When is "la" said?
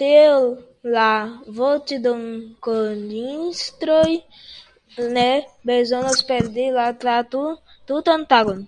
0.96-1.06, 6.80-6.86